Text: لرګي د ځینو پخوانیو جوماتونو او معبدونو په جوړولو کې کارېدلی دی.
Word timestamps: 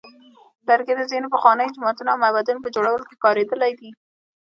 لرګي 0.67 0.93
د 0.97 1.01
ځینو 1.11 1.27
پخوانیو 1.33 1.73
جوماتونو 1.75 2.09
او 2.11 2.21
معبدونو 2.23 2.63
په 2.63 2.69
جوړولو 2.75 3.07
کې 3.09 3.21
کارېدلی 3.23 3.71
دی. 3.79 3.89